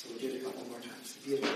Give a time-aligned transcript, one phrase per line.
[0.00, 1.18] So we'll do it a couple more times.
[1.26, 1.50] Beautiful.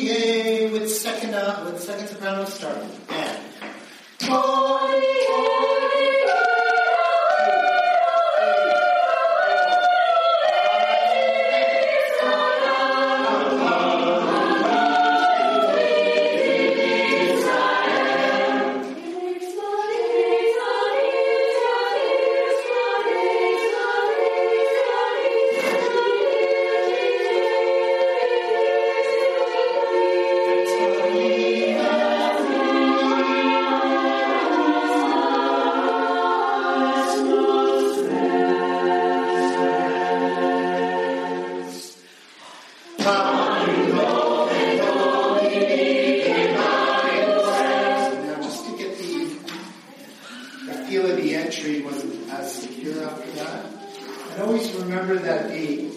[0.00, 2.88] With second uh, with second soprano starting.
[3.10, 3.38] And
[50.90, 53.64] feel of the entry wasn't as secure after that.
[54.32, 55.88] And always remember that the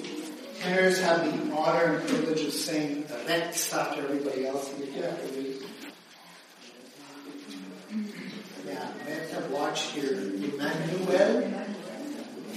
[0.59, 4.71] tenors had the honor and privilege of saying the next after everybody else.
[4.71, 5.19] And you have.
[8.67, 10.13] Yeah, we have to watch here.
[10.13, 11.51] Emmanuel.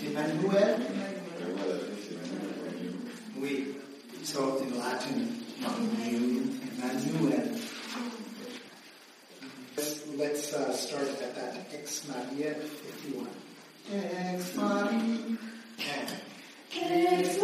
[0.05, 0.81] Emmanuel.
[3.41, 3.77] We.
[4.25, 6.37] So in Latin, Emmanuel.
[10.53, 13.29] Let's, uh, start at that Ex Maria 51.
[13.93, 15.39] Ex Maria.
[16.73, 17.39] Ex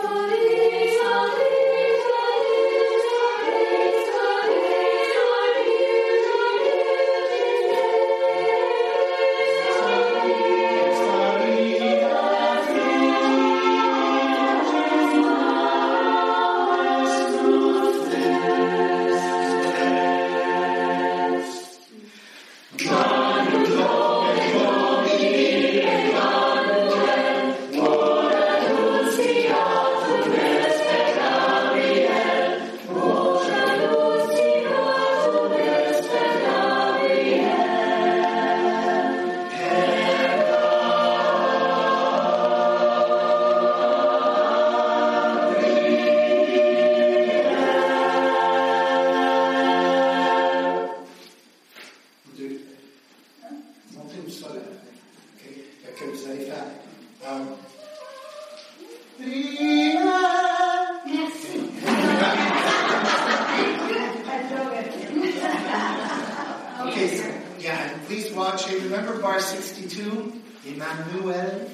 [66.88, 68.83] Okay, so, yeah, please watch it.
[68.83, 70.33] Remember bar 62?
[70.66, 71.71] Emmanuel.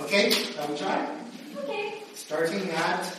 [0.00, 0.32] Okay,
[0.68, 1.16] we try.
[2.14, 3.16] Starting at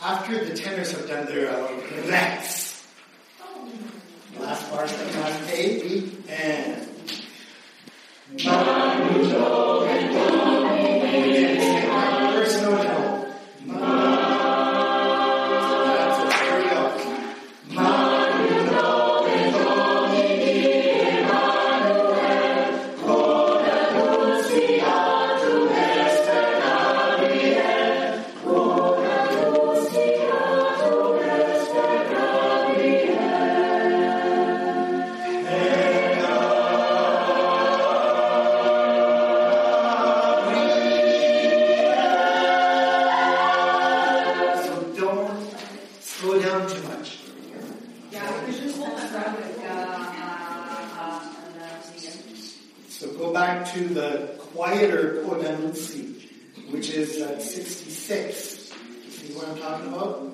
[0.00, 2.65] after the tenors have done their uh, relax.
[52.98, 56.30] So go back to the quieter Codanunzi,
[56.70, 58.72] which is at 66.
[59.10, 60.32] See what I'm talking about?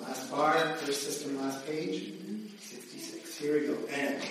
[0.00, 2.12] Last bar, first system, last page.
[2.60, 3.36] 66.
[3.38, 3.76] Here we go.
[3.90, 4.22] And.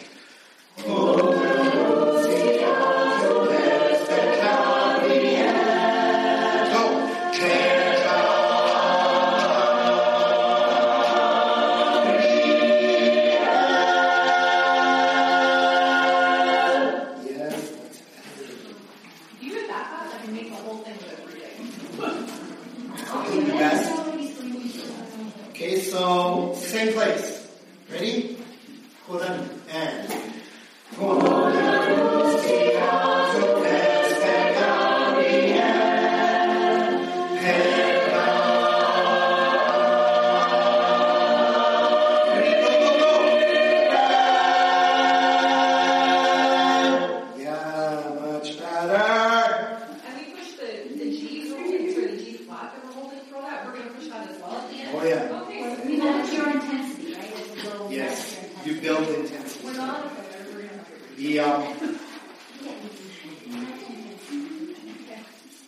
[25.69, 27.47] Okay, so same place.
[27.91, 28.39] Ready?
[29.05, 29.49] Hold on.
[29.69, 30.09] And.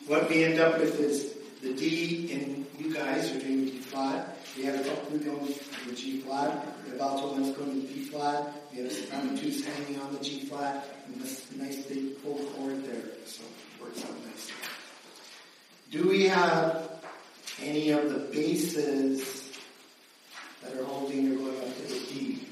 [0.08, 4.38] What we end up with is the D in you guys are doing D flat.
[4.58, 6.66] We have a couple going to the G flat.
[6.90, 8.54] Have alto ones going to D flat.
[8.72, 10.88] We have soprano twos hanging on the G flat.
[11.06, 13.04] And this nice big full chord there.
[13.26, 14.56] So it works out nicely.
[15.92, 16.90] Do we have
[17.62, 19.52] any of the basses
[20.64, 22.48] that are holding or going up to the D?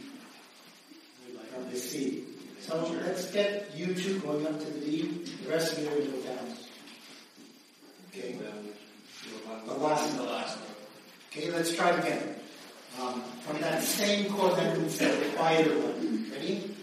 [1.54, 2.26] From the C.
[2.69, 5.25] So let's get you two going up to the D.
[5.44, 6.54] The rest of you are going to go down.
[8.10, 8.38] Okay.
[9.66, 10.68] The last The last one.
[11.31, 12.36] Okay, let's try it again.
[13.01, 14.31] Um, from that same
[14.88, 16.31] said, the quieter one.
[16.31, 16.75] Ready?